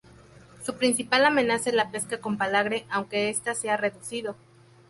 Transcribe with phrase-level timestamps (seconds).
[0.65, 4.35] Su principal amenaza es la pesca con palangre, aunque esta se ha reducido.